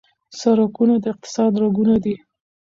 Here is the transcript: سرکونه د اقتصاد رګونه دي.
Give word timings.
سرکونه 0.39 0.95
د 1.03 1.05
اقتصاد 1.13 1.51
رګونه 1.61 1.95
دي. 2.03 2.15